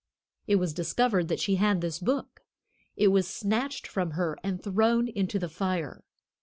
[0.47, 2.41] It was discovered that she had this book;
[2.95, 6.01] it was snatched from her and thrown into the fire.